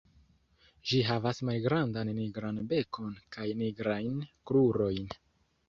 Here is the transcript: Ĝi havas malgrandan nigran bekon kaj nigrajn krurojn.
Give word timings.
Ĝi 0.91 1.01
havas 1.09 1.41
malgrandan 1.49 2.11
nigran 2.21 2.59
bekon 2.73 3.13
kaj 3.37 3.47
nigrajn 3.63 4.21
krurojn. 4.49 5.11